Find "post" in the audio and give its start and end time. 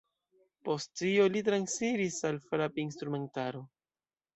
0.69-0.93